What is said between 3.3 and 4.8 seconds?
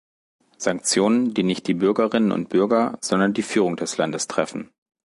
die Führung des Landes treffen.